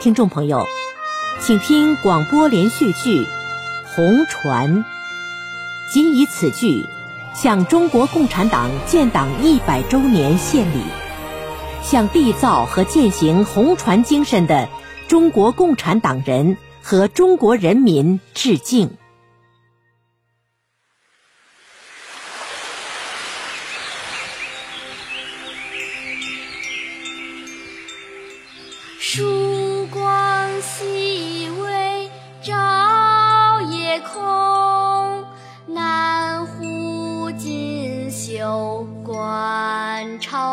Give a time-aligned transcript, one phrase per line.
[0.00, 0.64] 听众朋友，
[1.42, 3.20] 请听广播连续剧
[3.94, 4.78] 《红船》，
[5.92, 6.86] 谨以此剧
[7.34, 10.80] 向中国共产党建党一百周年献礼，
[11.82, 14.70] 向缔造和践行红船精神的
[15.06, 18.96] 中国共产党人和中国人民致敬。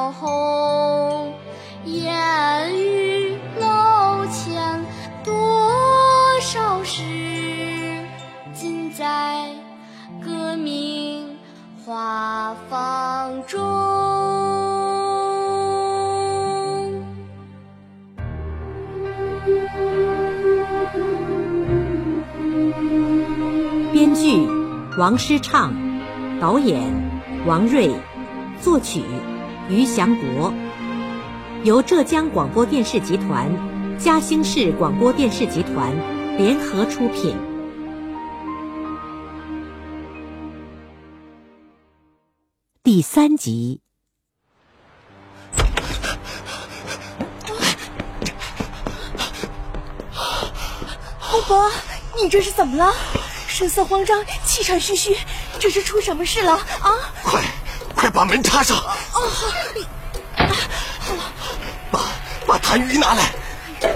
[0.08, 1.34] 观潮红。
[1.86, 4.86] 烟雨楼前
[5.24, 7.02] 多少事，
[8.54, 9.50] 尽在
[10.24, 11.38] 革命
[11.86, 13.58] 花房中。
[23.94, 24.48] 编剧
[24.98, 25.74] 王诗畅，
[26.40, 26.82] 导演
[27.46, 27.92] 王瑞，
[28.62, 29.02] 作曲
[29.70, 30.54] 于祥国，
[31.64, 33.52] 由浙江广播电视集团、
[34.00, 35.94] 嘉兴市广播电视集团
[36.38, 37.36] 联合出品。
[42.82, 43.82] 第三集。
[51.30, 51.70] 公伯，
[52.16, 52.94] 你这是怎么了？
[53.48, 55.18] 神色慌张，气喘吁吁，
[55.60, 57.12] 这是出什么事了啊？
[57.24, 57.47] 快，快
[58.18, 58.76] 把门插上！
[59.14, 59.46] 哦，好。
[61.92, 62.00] 把
[62.48, 63.32] 把痰盂拿来。
[63.80, 63.96] 对。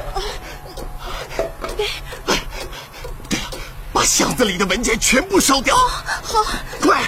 [1.75, 3.50] 对了，
[3.91, 5.75] 把箱子里的文件全部烧掉。
[5.75, 6.45] 好。
[6.83, 7.02] 快。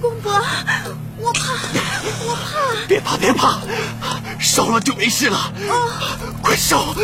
[0.00, 0.32] 公伯，
[1.18, 1.40] 我怕，
[2.24, 2.86] 我怕。
[2.86, 3.58] 别怕，别怕，
[4.38, 5.36] 烧了就没事了。
[5.36, 5.50] 啊！
[6.40, 6.54] 快！
[6.54, 6.94] 烧！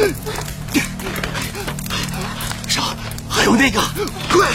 [3.39, 3.81] 还有那个，
[4.33, 4.49] 快！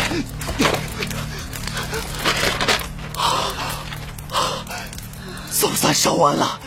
[5.49, 6.59] 总算烧完了。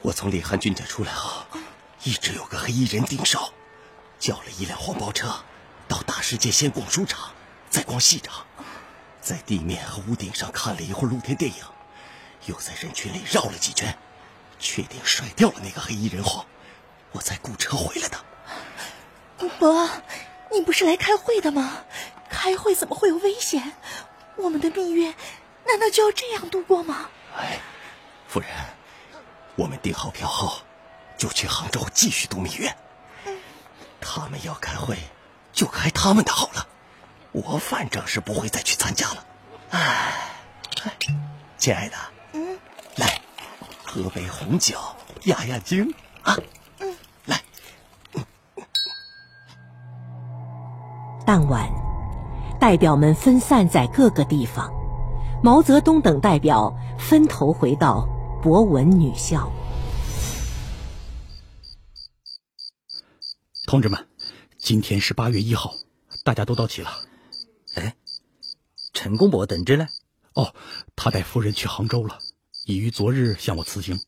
[0.00, 1.44] 我从李汉军家出来后，
[2.02, 3.52] 一直有个黑衣人盯梢，
[4.18, 5.30] 叫了一辆黄包车，
[5.86, 7.32] 到大世界先逛书场，
[7.68, 8.46] 再逛戏场，
[9.20, 11.62] 在地面和屋顶上看了一会儿露天电影。
[12.46, 13.98] 又在人群里绕了几圈，
[14.58, 16.46] 确定甩掉了那个黑衣人后，
[17.12, 18.18] 我才雇车回来的。
[19.38, 19.88] 公伯，
[20.50, 21.84] 你不是来开会的吗？
[22.28, 23.72] 开会怎么会有危险？
[24.36, 25.14] 我们的蜜月
[25.66, 27.08] 难道就要这样度过吗？
[27.36, 27.60] 哎，
[28.26, 28.48] 夫人，
[29.54, 30.62] 我们订好票后
[31.18, 32.74] 就去杭州继续度蜜月。
[34.00, 34.98] 他们要开会，
[35.52, 36.66] 就开他们的好了。
[37.32, 39.26] 我反正是不会再去参加了。
[39.70, 40.12] 哎，
[41.58, 41.96] 亲爱的。
[42.32, 42.58] 嗯
[42.96, 43.20] 来，
[43.84, 44.78] 喝杯红酒
[45.24, 46.36] 压压惊啊！
[51.32, 51.66] 当晚，
[52.60, 54.70] 代表们分散在各个地方，
[55.42, 58.06] 毛泽东等代表分头回到
[58.42, 59.50] 博文女校。
[63.66, 64.06] 同志们，
[64.58, 65.72] 今天是八月一号，
[66.22, 66.90] 大家都到齐了。
[67.76, 67.96] 哎，
[68.92, 69.86] 陈公博等着呢。
[70.34, 70.54] 哦，
[70.94, 72.18] 他带夫人去杭州了。
[72.66, 73.98] 已于昨日向我辞行，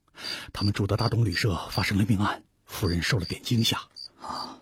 [0.52, 3.78] 他们住的大东旅社发生了命案，夫人受了点惊吓。
[4.20, 4.58] 啊，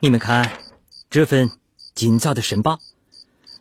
[0.00, 0.50] 你们看
[1.10, 1.50] 这份
[1.94, 2.80] 今早的申报，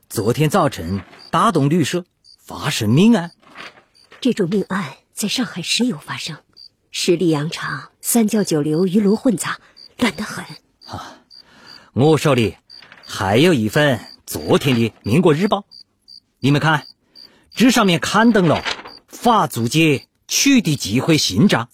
[0.09, 2.03] 昨天早晨大东旅社
[2.38, 3.31] 发生命案。
[4.19, 6.35] 这种命案在上海时有发生，
[6.91, 9.62] 十里洋场、三教九流鱼龙混杂，
[9.97, 10.44] 乱得很。
[10.88, 11.22] 啊，
[11.94, 12.58] 我手里
[13.06, 15.59] 还有一份昨天的《民国日报》，
[16.40, 16.85] 你们看，
[17.56, 18.62] 这上面刊登了。
[19.08, 21.69] 法租界取缔集会新章，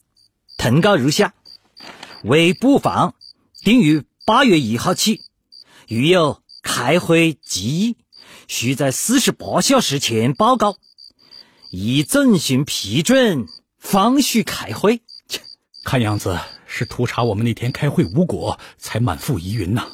[0.55, 1.33] 誊告如下：
[2.23, 3.15] 为布防，
[3.63, 5.23] 定于八月一号起，
[5.87, 7.97] 遇有开会集议，
[8.47, 10.77] 需在四十八小时前报告，
[11.71, 13.47] 已遵循批准
[13.77, 15.01] 方许开会。
[15.83, 19.87] 看样子是图查我们那天开会无果，才满腹疑云呐。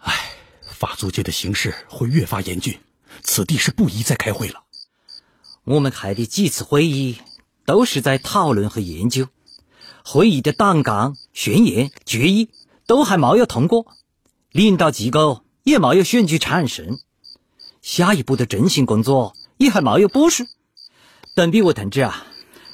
[0.00, 0.32] 唉，
[0.64, 2.80] 法租界的形势会越发严峻，
[3.22, 4.64] 此地是不宜再开会了。
[5.62, 7.18] 我们开的几次会议
[7.64, 9.28] 都是在讨论和研究，
[10.04, 12.50] 会议的党纲、宣言、决议
[12.88, 13.86] 都还没有通过，
[14.52, 16.98] 领导机构也没有选举产生，
[17.80, 20.44] 下一步的振兴工作也还没有部署。
[21.34, 22.26] 邓比武同志啊，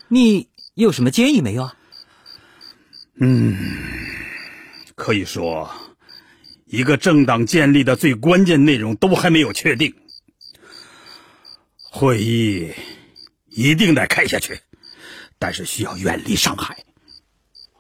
[0.09, 1.77] 你有什么建议没有啊？
[3.21, 3.57] 嗯，
[4.97, 5.71] 可以说，
[6.67, 9.95] 一个政党建立的最关键内容都还没有确定。
[11.77, 12.73] 会议
[13.47, 14.61] 一定得开下去，
[15.39, 16.85] 但是需要远离上海。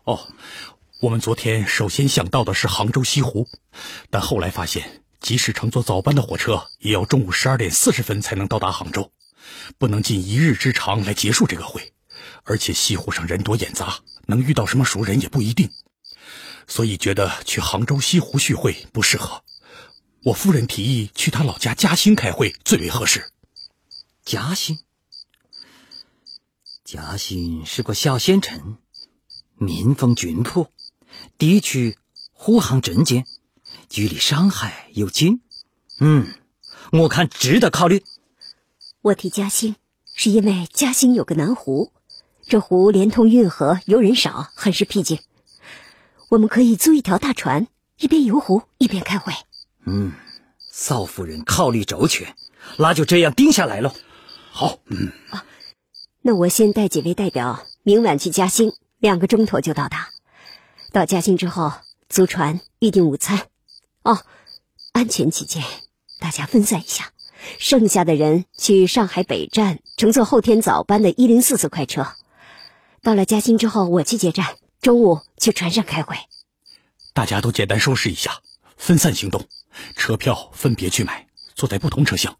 [0.04, 0.28] 哦，
[1.00, 3.48] 我们昨天首先想到的是杭州西湖，
[4.10, 9.12] 但后来发现，即使乘坐早班的火车，也要中午十二点四十分才能到达杭州，
[9.78, 11.92] 不能尽一日之长来结束这个会。
[12.42, 15.70] 而且西湖上人多眼杂，能遇到什么熟人也不一定，
[16.66, 19.44] 所以觉得去杭州西湖叙会不适合。
[20.24, 23.30] 我夫人提议去他老家嘉兴开会最为合适。
[24.24, 24.80] 嘉兴，
[26.84, 28.78] 嘉兴是个小县城，
[29.54, 30.72] 民风淳朴，
[31.36, 31.96] 地区
[32.32, 33.24] 沪杭镇间，
[33.88, 35.40] 距离上海又近。
[36.00, 36.26] 嗯，
[36.92, 38.04] 我看值得考虑。
[39.02, 39.76] 我提嘉兴，
[40.14, 41.92] 是因为嘉兴有个南湖，
[42.46, 45.18] 这湖连通运河，游人少，很是僻静。
[46.30, 47.66] 我们可以租一条大船，
[47.98, 49.32] 一边游湖一边开会。
[49.86, 50.12] 嗯，
[50.70, 52.34] 嫂夫人考虑周全，
[52.76, 53.94] 那就这样定下来了。
[54.50, 55.44] 好，嗯啊，
[56.22, 60.10] 那我先带几位代表，明晚去嘉兴，两个钟头就到达。
[60.98, 61.72] 到嘉兴之后，
[62.08, 63.46] 租船预订午餐。
[64.02, 64.24] 哦，
[64.90, 65.62] 安全起见，
[66.18, 67.12] 大家分散一下，
[67.60, 72.04] 剩下的人去上海北站乘坐后天早班的一零四次快车。
[73.00, 76.16] 到了嘉兴之后，我去接站，中午去船上开会。
[77.12, 78.40] 大家都简单收拾一下，
[78.76, 79.46] 分散行动，
[79.94, 82.36] 车票分别去买，坐在不同车厢。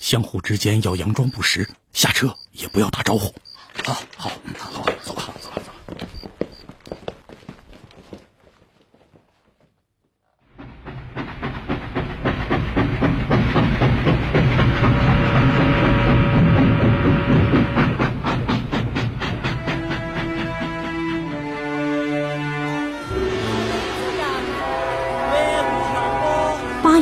[0.00, 3.32] 相互之间要佯装不识，下车也不要打招呼。
[3.84, 5.62] 好，好，好，走吧，走吧，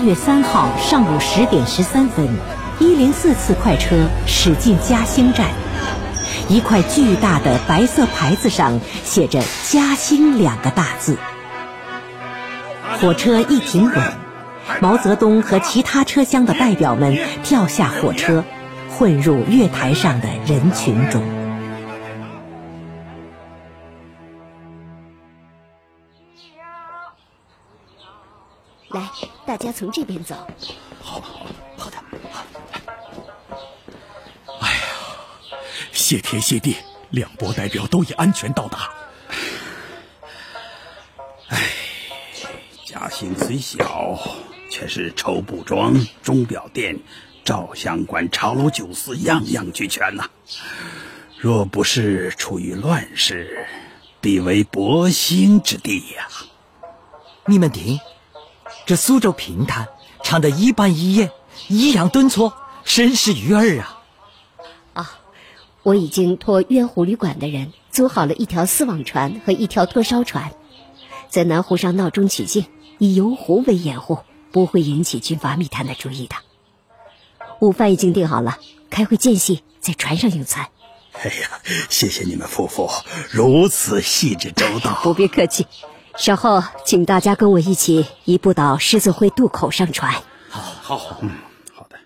[0.05, 2.27] 月三号上午十点十三分，
[2.79, 5.49] 一零四次快车驶进嘉兴站，
[6.49, 11.19] 一块巨大的白色牌子上写着“嘉兴”两个大字。
[12.99, 14.13] 火车一停稳，
[14.81, 18.43] 毛泽东和其他车厢的代表们跳下火车，
[18.89, 21.23] 混入月台上的人群中。
[29.51, 30.37] 大家从这边走。
[31.03, 31.45] 好，好，
[31.77, 31.97] 好的。
[34.61, 34.83] 哎呀，
[35.91, 36.77] 谢天谢地，
[37.11, 38.89] 两拨代表都已安全到达。
[41.49, 41.59] 哎，
[42.87, 44.17] 嘉兴虽小，
[44.71, 46.97] 却是绸布庄、钟表店、
[47.45, 50.31] 照相馆、茶楼酒肆样样俱全呐。
[51.37, 53.67] 若不是处于乱世，
[54.21, 56.29] 必为博兴之地呀。
[57.47, 57.99] 你们听。
[58.91, 59.87] 这苏州评弹
[60.21, 61.31] 唱得一板一眼，
[61.69, 64.03] 抑扬顿挫，甚是悦耳啊！
[64.95, 65.21] 啊，
[65.85, 70.51] 我已经托渊湖旅馆的人租好了一条丝网船和一条拖烧船，
[71.29, 72.67] 在南湖上闹中取静，
[72.99, 74.19] 以游湖为掩护，
[74.51, 76.35] 不会引起军阀密探的注意的。
[77.61, 78.59] 午饭已经订好了，
[78.91, 80.67] 开会间隙在船上用餐。
[81.13, 82.91] 哎呀，谢谢你们夫妇
[83.31, 84.99] 如此细致周到。
[85.05, 85.69] 不必客气。
[86.21, 90.13] 稍后，请大家跟我一起移步到狮子会渡口上船。
[90.51, 91.31] 好，好，好，嗯，
[91.75, 91.97] 好的。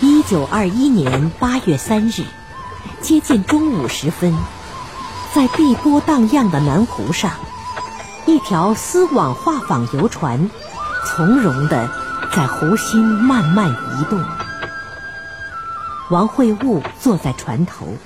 [0.00, 2.22] 一九二一年八月三日，
[3.00, 4.32] 接近中午时分。
[5.34, 7.30] 在碧波荡漾的南湖上，
[8.26, 10.50] 一条丝网画舫游船
[11.06, 11.88] 从容地
[12.36, 14.22] 在湖心慢慢移动。
[16.10, 17.96] 王会悟坐在船头，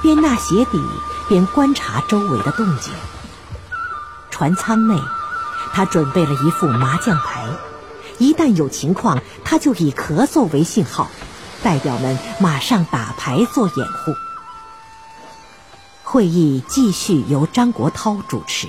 [0.00, 0.82] 边纳鞋底
[1.28, 2.90] 边观察周围的动静。
[4.30, 4.98] 船舱内，
[5.74, 7.44] 他准备了一副麻将牌，
[8.16, 11.10] 一旦有情况，他就以咳嗽为信号，
[11.62, 14.14] 代表们马上打牌做掩护。
[16.12, 18.68] 会议继续由张国焘主持。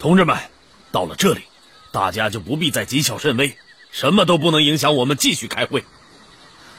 [0.00, 0.36] 同志们，
[0.90, 1.42] 到了这里，
[1.92, 3.56] 大家就不必再谨小慎微，
[3.92, 5.84] 什么都不能影响我们继续开会。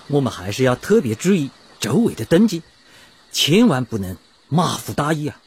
[0.08, 1.50] 我们还是要特别注意
[1.80, 2.62] 周围的登记，
[3.32, 4.18] 千万不能
[4.50, 5.40] 马虎大意啊！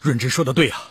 [0.00, 0.90] 润之说的对啊，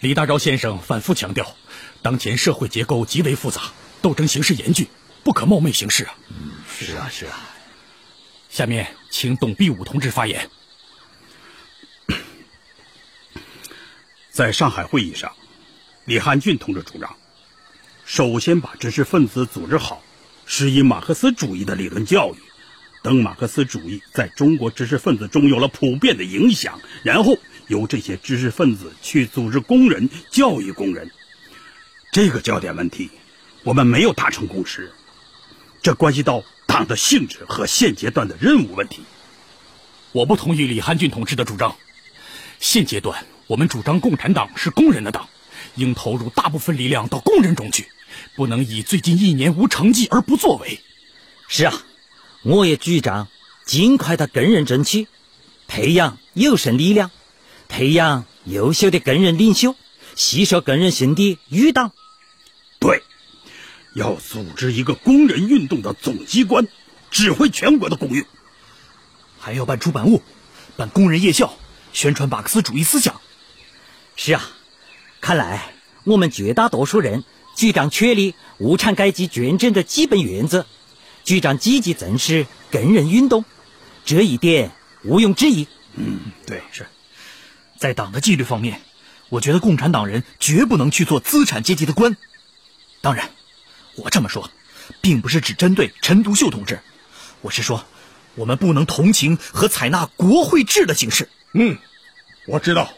[0.00, 1.54] 李大钊先生反复强调，
[2.00, 3.64] 当前社会结构极为复杂，
[4.00, 4.88] 斗争形势严峻，
[5.24, 6.14] 不可冒昧行事啊。
[6.66, 7.38] 是啊，是啊。
[8.48, 10.48] 下面请董必武同志发言。
[14.40, 15.32] 在上海会议上，
[16.06, 17.14] 李汉俊同志主张，
[18.06, 20.02] 首先把知识分子组织好，
[20.46, 22.38] 是以马克思主义的理论教育。
[23.02, 27.36] 等马克思主义在中国知识分子中有了普遍的影响，然后
[27.68, 31.10] 由这些知识分子去组织工人、教育工人。
[32.10, 33.10] 这个焦点问题，
[33.62, 34.90] 我们没有达成共识，
[35.82, 39.02] 这关系到党的性质和现阶段的任务问题。
[40.12, 41.76] 我不同意李汉俊同志的主张。
[42.60, 45.28] 现阶段，我们主张共产党是工人的党，
[45.74, 47.88] 应投入大部分力量到工人中去，
[48.36, 50.80] 不能以最近一年无成绩而不作为。
[51.48, 51.82] 是啊。
[52.42, 53.28] 我也主张
[53.66, 55.08] 尽快的工人争取，
[55.68, 57.10] 培养有生力量，
[57.68, 59.76] 培养优秀的工人领袖，
[60.14, 61.92] 吸收工人心的余党。
[62.78, 63.02] 对，
[63.94, 66.66] 要组织一个工人运动的总机关，
[67.10, 68.24] 指挥全国的工运，
[69.38, 70.22] 还要办出版物，
[70.78, 71.54] 办工人夜校，
[71.92, 73.20] 宣传马克思主义思想。
[74.16, 74.50] 是啊，
[75.20, 75.72] 看来
[76.04, 77.24] 我们绝大多数人
[77.56, 80.66] 主张确立无产阶级专政的基本原则。
[81.24, 83.44] 主张积极重视工人运动，
[84.04, 84.72] 这一点
[85.04, 85.68] 毋庸置疑。
[85.94, 86.86] 嗯，对，是
[87.78, 88.80] 在党的纪律方面，
[89.28, 92.16] 我觉得共产党人绝不能去做资产阶级的官。
[93.02, 93.30] 当然，
[93.96, 94.50] 我这么说，
[95.00, 96.80] 并不是只针对陈独秀同志，
[97.42, 97.84] 我是说，
[98.34, 101.28] 我们不能同情和采纳国会制的形式。
[101.52, 101.76] 嗯，
[102.46, 102.92] 我知道，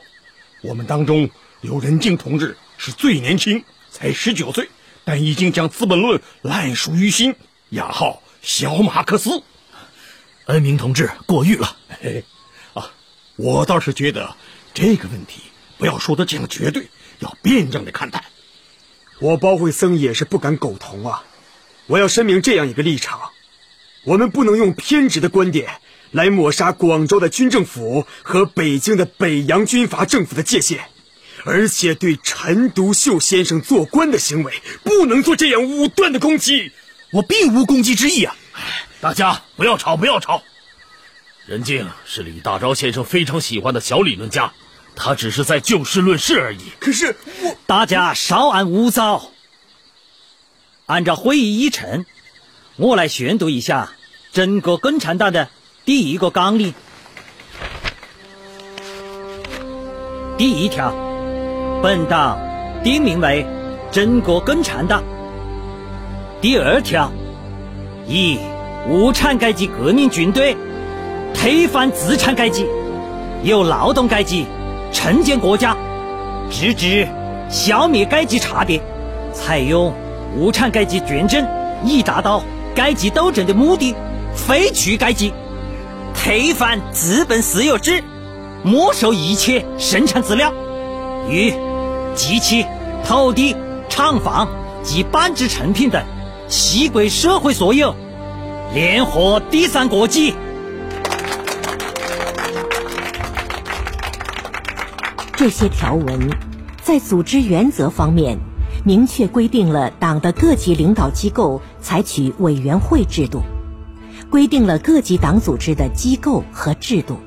[0.60, 1.30] 我们当中
[1.62, 4.68] 刘仁静同志是最年轻，才十九岁，
[5.04, 7.34] 但已经将《资本论》烂熟于心。
[7.70, 9.42] 雅号小马克思，
[10.44, 11.76] 恩明同志过誉了。
[12.02, 12.22] 嘿，
[12.74, 12.90] 啊，
[13.36, 14.36] 我倒是觉得
[14.74, 15.40] 这个问题
[15.78, 16.86] 不要说的这样绝对，
[17.20, 18.22] 要辩证的看待。
[19.20, 21.24] 我包惠僧也是不敢苟同啊！
[21.86, 23.30] 我要声明这样一个立场：
[24.04, 25.80] 我们不能用偏执的观点
[26.12, 30.78] 来抹杀广州的军政府和北京的北洋军阀政府的界限，
[31.44, 36.70] 而且对陈独秀先生做官的行为不能做这样武断的攻击。
[37.10, 38.36] 我并无攻击之意啊！
[39.00, 40.42] 大家不要吵，不要吵。
[41.46, 44.52] 任静是李大钊先生非常喜欢的小理论家，
[44.94, 46.60] 他只是在就事论事而已。
[46.78, 49.30] 可是我，大家稍安勿躁。
[50.86, 52.06] 按照会议议程，
[52.76, 53.92] 我来宣读一下
[54.32, 55.50] 整个共产党的
[55.84, 56.72] 第一个纲领。
[60.38, 60.94] 第一条，
[61.82, 62.38] 本党
[62.84, 63.44] 定名为
[63.90, 65.02] 中国共产党。
[66.40, 67.10] 第二条，
[68.06, 68.38] 以
[68.88, 70.56] 无产阶级革命军队
[71.34, 72.64] 推翻资产阶级，
[73.42, 74.46] 由劳动阶级
[74.92, 75.76] 重建国家，
[76.48, 77.08] 直至
[77.50, 78.80] 消灭阶级差别，
[79.32, 79.92] 采用
[80.36, 81.44] 无产阶级专政，
[81.84, 82.40] 以达到
[82.72, 83.96] 阶级斗争的目的，
[84.32, 85.32] 废除阶级，
[86.24, 88.00] 推翻资本私有制，
[88.62, 90.52] 没收一切生产资料，
[91.28, 91.52] 与
[92.14, 92.64] 机器、
[93.04, 93.56] 土地、
[93.88, 94.46] 厂房
[94.84, 96.00] 及半制成品等。
[96.46, 97.92] 系归社会所有，
[98.72, 100.32] 联合第三国际。
[105.34, 106.30] 这些条文
[106.80, 108.38] 在组织原则方面
[108.84, 113.42] 明确规定了党的各级领导机构采取委员会制度，
[114.32, 117.18] 规定了各级党组织的机构和制度，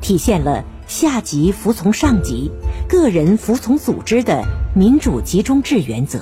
[0.00, 2.52] 体现了下级服从上级、
[2.88, 6.20] 个人服从组织的民主集中制原则。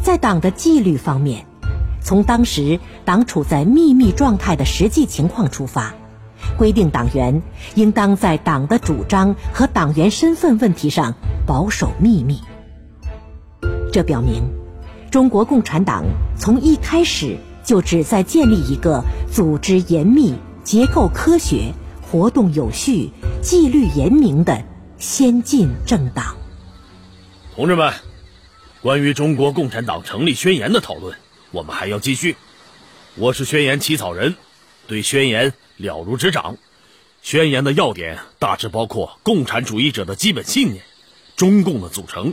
[0.00, 1.44] 在党的纪律方面，
[2.00, 5.92] 从当时党处在秘密状态的实际情况出发，
[6.56, 7.42] 规定党员
[7.74, 12.40] 应当在党的主张和党员身份问题上保守秘密。
[13.92, 14.44] 这表明，
[15.10, 16.04] 中国共产党
[16.36, 17.38] 从一开始
[17.68, 20.34] 就旨在建立一个组织严密、
[20.64, 21.70] 结构科学、
[22.00, 23.10] 活动有序、
[23.42, 24.64] 纪律严明的
[24.96, 26.34] 先进政党。
[27.54, 27.92] 同志们。
[28.80, 31.14] 关于中国共产党成立宣言的讨论，
[31.50, 32.36] 我们还要继续。
[33.16, 34.36] 我是宣言起草人，
[34.86, 36.56] 对宣言了如指掌。
[37.20, 40.82] 宣言的要点大致包括共产主义者的基本信念、
[41.36, 42.32] 中共的组成、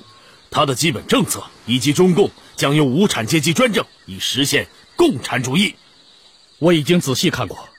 [0.49, 5.75] 它的基本政策，以及中共将由无产阶级专政以实现共产主义。
[6.59, 7.69] 我已经仔细看过，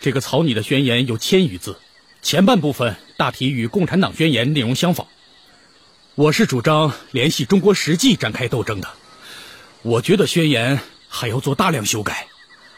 [0.00, 1.76] 这个草拟的宣言有千余字，
[2.22, 5.06] 前半部分大体与共产党宣言内容相仿。
[6.14, 8.88] 我是主张联系中国实际展开斗争的，
[9.82, 10.78] 我觉得宣言
[11.08, 12.28] 还要做大量修改。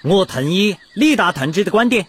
[0.02, 2.06] 我同意李大同志的观点，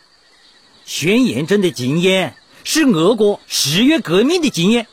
[0.86, 4.88] 宣言中的经验是俄国十月革命的经验，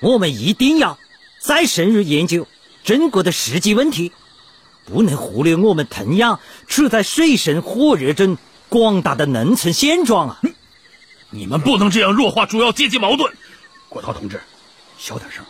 [0.00, 0.98] 我们一定要
[1.38, 2.48] 再深入研究
[2.82, 4.12] 中国的实际问题，
[4.84, 10.40] 不能忽略我们同样处在水深火热中广大的农村现状啊！
[11.30, 13.32] 你们不能这样弱化主要阶级矛盾，
[13.88, 14.40] 国涛同志。
[14.98, 15.44] 小点声。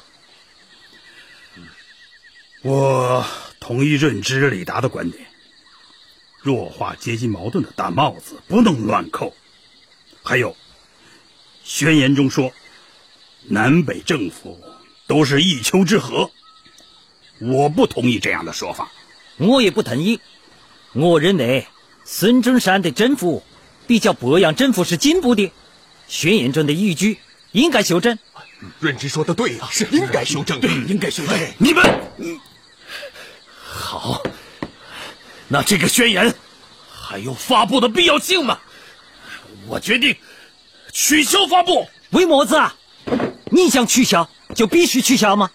[2.63, 3.25] 我
[3.59, 5.27] 同意认知李达的观点，
[6.43, 9.35] 弱化阶级矛盾的大帽子不能乱扣。
[10.23, 10.55] 还有，
[11.65, 12.53] 宣言中说，
[13.45, 14.61] 南北政府
[15.07, 16.31] 都是一丘之貉，
[17.39, 18.93] 我不同意这样的说法。
[19.41, 20.21] 我也不同意。
[20.93, 21.67] 我认为
[22.05, 23.43] 孙中山的政府
[23.87, 25.51] 比较北洋政府是进步的，
[26.07, 27.19] 宣言中的语句
[27.53, 28.19] 应该修正。
[28.79, 31.39] 润之说的对啊，是应该修正，对，应该修正。
[31.57, 31.83] 你们，
[33.63, 34.23] 好，
[35.49, 36.35] 那这个宣言
[36.91, 38.59] 还有发布的必要性吗？
[39.67, 40.15] 我决定
[40.93, 41.89] 取消发布。
[42.11, 42.77] 为么子啊？
[43.53, 45.51] 你想取消就必须取消吗？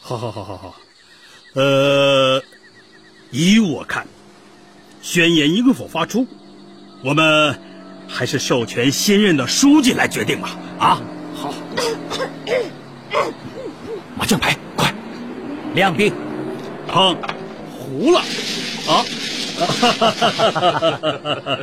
[0.00, 0.76] 好好好好好，
[1.56, 2.42] 呃，
[3.30, 4.06] 依我看，
[5.00, 6.26] 宣言应否发出，
[7.02, 7.58] 我们
[8.06, 10.58] 还是授权新任的书记来决定吧。
[10.78, 11.02] 啊。
[11.34, 11.54] 好，
[14.18, 14.94] 麻将牌，快，
[15.74, 16.12] 亮兵，
[16.86, 17.16] 碰，
[17.70, 19.00] 胡了，啊！
[19.56, 21.58] 哈哈哈哈哈哈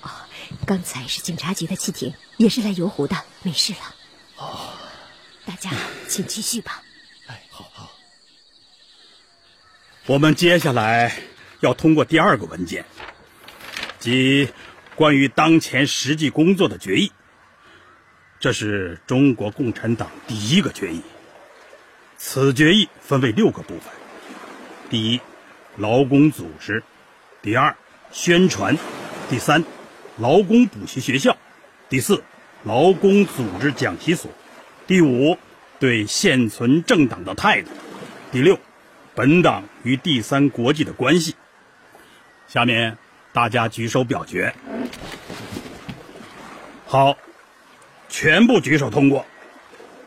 [0.00, 0.10] 哦，
[0.64, 3.78] 刚才是警察局的汽艇，也是来游湖的，没事了。
[4.36, 4.72] 哦，
[5.44, 5.70] 大家
[6.08, 6.82] 请继续吧。
[7.26, 7.90] 哎，好好。
[10.06, 11.16] 我们接下来
[11.60, 12.84] 要通过第二个文件。
[13.98, 14.48] 即
[14.94, 17.10] 关于当前实际工作的决议，
[18.38, 21.02] 这是中国共产党第一个决议。
[22.18, 23.92] 此决议分为六个部分：
[24.88, 25.20] 第一，
[25.76, 26.80] 劳工组织；
[27.42, 27.76] 第二，
[28.12, 28.76] 宣传；
[29.28, 29.64] 第三，
[30.18, 31.32] 劳工补习学校；
[31.88, 32.22] 第四，
[32.66, 34.28] 劳工组织讲习所；
[34.86, 35.38] 第五，
[35.78, 37.70] 对现存政党的态度；
[38.30, 38.58] 第六，
[39.14, 41.34] 本党与第三国际的关系。
[42.46, 42.98] 下面。
[43.32, 44.54] 大家举手表决，
[46.86, 47.18] 好，
[48.08, 49.26] 全部举手通过。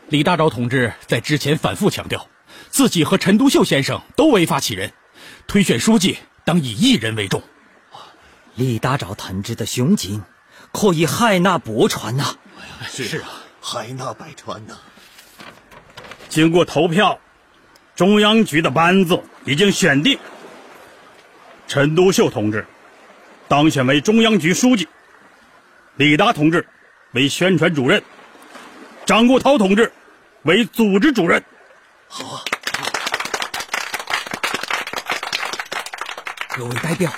[0.08, 2.26] 李大钊同志在之前反复强调，
[2.70, 4.92] 自己和陈独秀先生都违法起人，
[5.46, 7.40] 推选书记当以一人为重。
[8.56, 10.24] 李大钊同志的胸襟
[10.72, 12.34] 可以海纳百川呐！
[12.92, 14.76] 是啊，海纳百川呐。
[16.28, 17.18] 经过投票，
[17.94, 20.18] 中央局的班子已经选定，
[21.68, 22.66] 陈独秀同志。
[23.46, 24.88] 当选为中央局书记，
[25.96, 26.66] 李达同志
[27.12, 28.02] 为宣传主任，
[29.06, 29.92] 张国焘同志
[30.42, 31.42] 为组织主任。
[32.08, 32.42] 好啊！
[36.56, 37.12] 各位代表，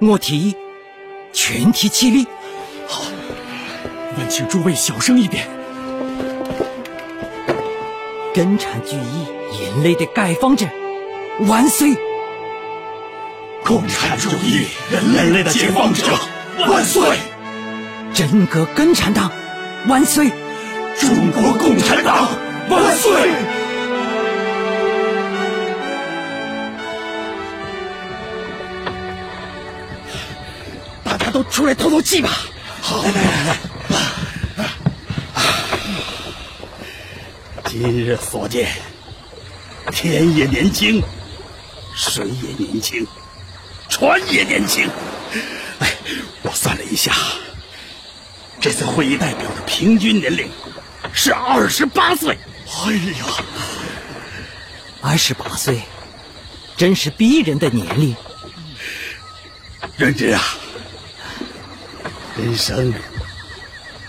[0.00, 0.56] 我提议
[1.32, 2.26] 全体起立。
[4.10, 5.46] 好，问请诸位小声一点。
[8.34, 9.26] 根产主义
[9.62, 10.66] 人类的解放者，
[11.46, 11.96] 万岁！
[13.64, 16.04] 共产主义人类的解放者，
[16.68, 17.18] 万岁！
[18.14, 19.30] 整个共产党，
[19.86, 20.30] 万岁！
[20.98, 22.28] 中国共产党，
[22.68, 23.30] 万岁！
[31.04, 32.30] 大家都出来透透气吧！
[32.80, 33.69] 好，来来来来！
[37.82, 38.68] 今日所见，
[39.90, 41.02] 天也年轻，
[41.96, 43.06] 水也年轻。
[43.88, 44.86] 船也年轻，
[45.78, 45.90] 哎，
[46.42, 47.10] 我算了一下，
[48.60, 50.46] 这次会议代表的平均年龄
[51.14, 52.36] 是二十八岁。
[52.84, 53.24] 哎呀，
[55.00, 55.80] 二十八岁，
[56.76, 58.14] 真是逼人的年龄。
[59.96, 60.42] 任之啊，
[62.36, 62.92] 人生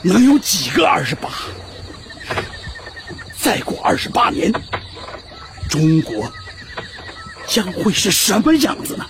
[0.02, 1.30] 能有几个二十八？
[3.42, 4.54] 再过二十八年，
[5.68, 6.32] 中国
[7.48, 9.06] 将会是什么样子呢？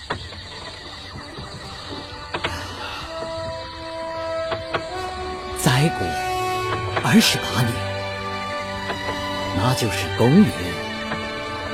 [5.61, 6.07] 再过
[7.03, 7.73] 二十八年，
[9.57, 10.51] 那就是公元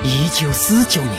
[0.03, 1.13] 一九四九年。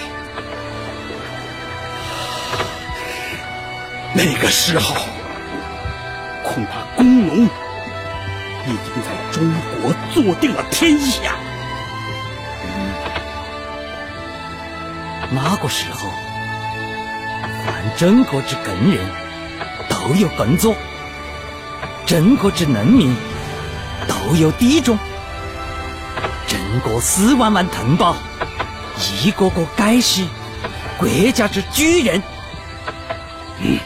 [4.13, 4.97] 那个时候，
[6.43, 7.49] 恐怕工农
[8.69, 9.51] 已经在中
[9.83, 11.35] 国坐定了天下。
[15.31, 16.09] 那个时候，
[17.67, 19.07] 凡中国之根人
[19.89, 20.75] 都有工作。
[22.07, 23.15] 中国之农民
[24.07, 24.99] 都有地种，
[26.47, 28.17] 中国四万万同胞
[29.23, 30.25] 一个个该是
[30.97, 32.23] 国家之巨人。
[33.61, 33.79] 嗯，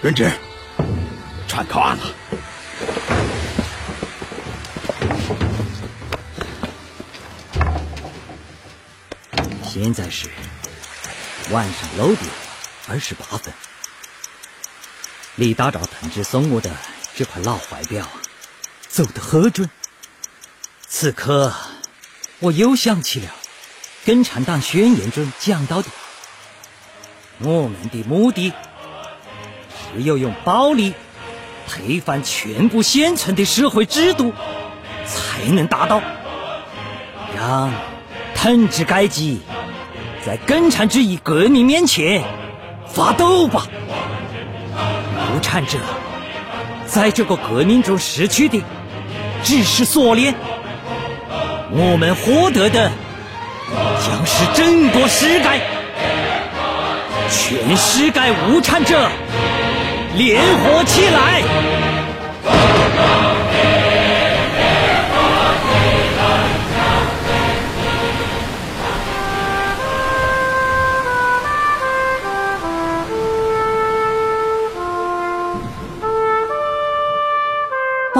[0.00, 0.30] 润之，
[1.48, 2.04] 船靠岸了。
[9.74, 10.28] 现在是
[11.50, 12.30] 晚上六点
[12.88, 13.54] 二十八分。
[15.34, 16.70] 李大钊同志送我的
[17.14, 18.06] 这块老怀表，
[18.86, 19.70] 走得何准。
[20.86, 21.54] 此刻，
[22.40, 23.30] 我又想起了
[24.04, 25.88] 共产党宣言中讲到的：
[27.38, 28.52] 我们的目的，
[29.94, 30.92] 只有用暴力
[31.66, 34.34] 推翻全部现存的社会制度，
[35.06, 36.02] 才能达到
[37.34, 37.72] 让
[38.34, 39.40] 统治阶级
[40.24, 42.22] 在共产主义革命面前
[42.86, 43.66] 发抖吧。
[45.34, 45.78] 无产者
[46.86, 48.62] 在这个革命中失去的
[49.42, 50.32] 只是锁链，
[51.72, 52.90] 我们获得的
[54.06, 55.48] 将是整个世界，
[57.28, 59.08] 全世界无产者
[60.16, 61.42] 联合起来。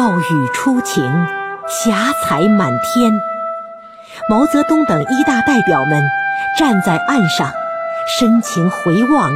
[0.02, 1.28] 暴雨初晴，
[1.68, 3.12] 霞彩满天。
[4.28, 6.02] 毛泽东等一大代表们
[6.58, 7.52] 站在岸上，
[8.18, 9.30] 深情回望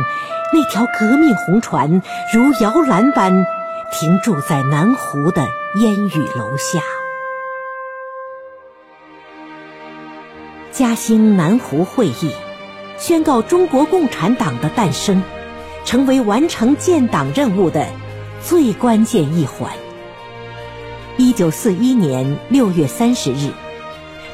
[0.52, 2.02] 那条革命红船，
[2.34, 3.46] 如摇篮般
[3.92, 6.80] 停驻在南湖的烟雨楼下。
[10.72, 12.34] 嘉兴南湖会议
[12.98, 15.22] 宣告中国共产党的诞生，
[15.84, 17.86] 成为完成建党任务的
[18.42, 19.70] 最关键一环。
[21.18, 23.50] 一九四一年六月三十日，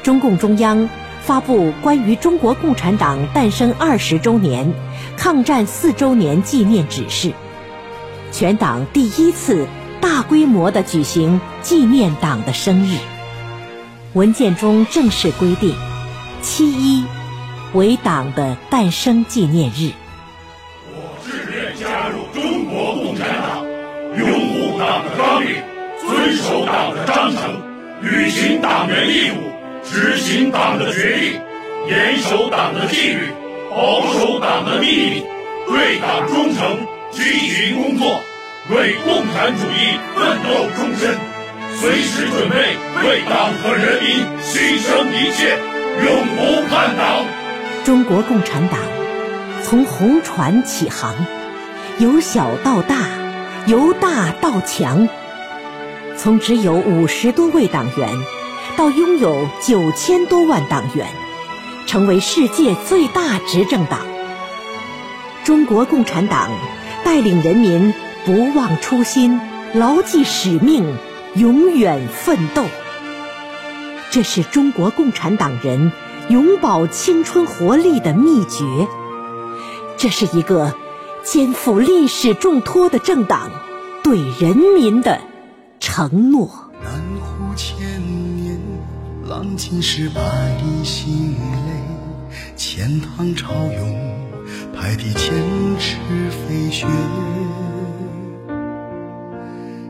[0.03, 0.89] 中共中央
[1.21, 4.73] 发布关于中国共产党诞生二十周年、
[5.15, 7.31] 抗战四周年纪念指示，
[8.33, 9.65] 全党第一次
[10.01, 12.97] 大规模的举行纪念党的生日。
[14.11, 15.73] 文件中正式规定，
[16.41, 17.05] 七一
[17.73, 19.91] 为党的诞生纪念日。
[20.91, 23.65] 我志愿加入中国共产党，
[24.17, 25.72] 拥护党的纲领。
[26.07, 27.61] 遵守党的章程，
[28.01, 31.41] 履行党员义务，执行党的决定，
[31.87, 33.29] 严守党的纪律，
[33.69, 35.25] 保守党的秘密，
[35.67, 36.79] 对党忠诚，
[37.11, 38.21] 积极工作，
[38.69, 41.15] 为共产主义奋斗终身，
[41.79, 42.75] 随时准备
[43.07, 45.57] 为党和人民牺牲一切，
[46.05, 47.25] 永不叛党。
[47.85, 48.79] 中国共产党
[49.61, 51.15] 从红船起航，
[51.99, 52.95] 由小到大，
[53.67, 55.07] 由大到强。
[56.17, 58.09] 从只有五十多位党员，
[58.77, 61.07] 到拥有九千多万党员，
[61.85, 63.99] 成为世界最大执政党。
[65.43, 66.49] 中国共产党
[67.03, 67.93] 带领人民
[68.25, 69.39] 不忘初心，
[69.73, 70.97] 牢记使命，
[71.35, 72.63] 永远奋斗。
[74.09, 75.91] 这是中国共产党人
[76.29, 78.63] 永葆青春活力的秘诀。
[79.97, 80.73] 这是一个
[81.23, 83.51] 肩负历史重托的政党
[84.03, 85.32] 对人民的。
[85.95, 86.49] 承诺。
[86.83, 87.77] 南湖千
[88.35, 88.57] 年，
[89.29, 91.71] 浪尽是百姓泪。
[92.55, 93.95] 钱塘潮涌，
[94.75, 95.31] 排地千
[95.77, 95.97] 尺
[96.31, 96.87] 飞雪。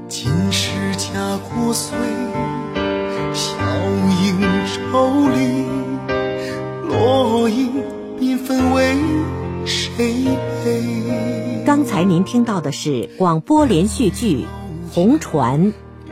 [0.09, 1.97] 今世家国岁，
[3.31, 3.55] 笑
[4.25, 5.63] 迎愁离。
[6.89, 7.81] 落英
[8.19, 8.93] 缤纷为
[9.65, 10.25] 谁
[10.65, 11.63] 悲？
[11.65, 14.45] 刚才您听到的是广播连续剧
[14.93, 15.67] 《红船》。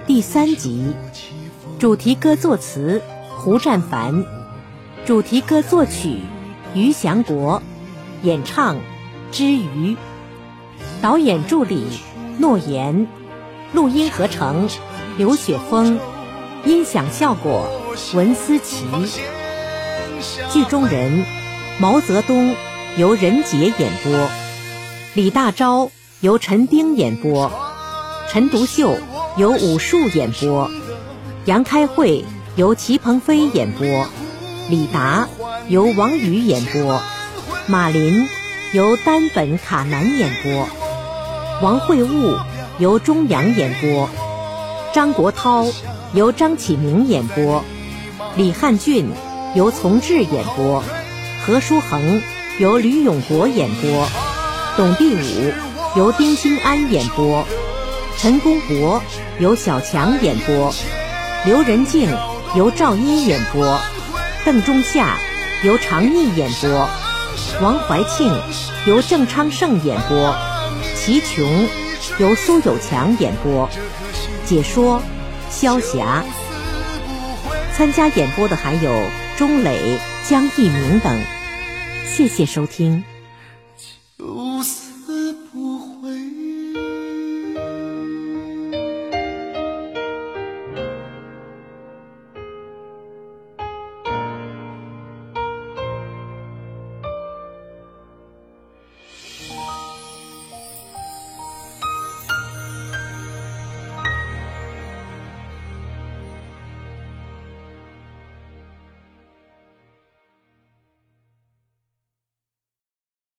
[0.08, 0.94] 第三集，
[1.78, 3.02] 主题歌作词
[3.38, 4.26] 胡占凡，
[5.06, 6.22] 主题歌作曲
[6.74, 7.62] 于祥国，
[8.24, 8.78] 演唱
[9.32, 9.96] 之余，
[11.04, 11.86] 导演助理
[12.40, 13.08] 诺言，
[13.74, 14.68] 录音合成
[15.18, 16.00] 刘雪峰，
[16.66, 17.70] 音响效果
[18.16, 18.86] 文思琪，
[20.52, 21.24] 剧中人
[21.80, 22.56] 毛泽东
[22.98, 24.30] 由任杰演播，
[25.14, 27.52] 李大钊由陈丁演播，
[28.30, 28.98] 陈独秀。
[29.38, 30.70] 由武术演播，
[31.46, 32.26] 杨开慧
[32.58, 34.06] 由齐鹏飞演播，
[34.70, 35.30] 李达
[35.70, 37.02] 由王宇演播，
[37.66, 38.28] 马林
[38.74, 40.68] 由丹本卡南演播，
[41.62, 42.36] 王慧悟
[42.78, 44.10] 由钟阳演播，
[44.94, 45.74] 张国焘
[46.14, 47.64] 由张启明演播，
[48.36, 49.08] 李汉俊
[49.56, 50.84] 由从志演播，
[51.46, 52.22] 何书恒
[52.60, 54.10] 由吕永国演播，
[54.76, 55.54] 董必武
[55.96, 57.46] 由丁兴安演播。
[58.22, 59.02] 陈公博
[59.40, 60.72] 由小强演播，
[61.44, 62.08] 刘仁静
[62.56, 63.80] 由赵一演播，
[64.46, 65.18] 邓中夏
[65.64, 66.88] 由常毅演播，
[67.64, 68.32] 王怀庆
[68.86, 70.36] 由郑昌盛演播，
[70.96, 71.68] 齐琼
[72.20, 73.68] 由苏有强演播，
[74.46, 75.02] 解说
[75.50, 76.24] 萧霞。
[77.76, 79.04] 参加演播的还有
[79.36, 79.98] 钟磊、
[80.30, 81.20] 江一鸣等。
[82.06, 83.04] 谢谢收听。